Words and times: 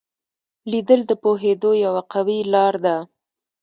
لیدل 0.71 1.01
د 1.07 1.11
پوهېدو 1.23 1.71
یوه 1.85 2.01
قوي 2.11 2.39
لار 2.53 2.73
ده 2.85 2.95